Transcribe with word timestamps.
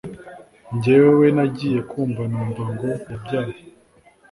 Njyewew 0.75 1.21
nagiye 1.37 1.79
kumva 1.91 2.21
numva 2.31 2.63
ngo 2.71 2.85
yabyaye 3.11 3.55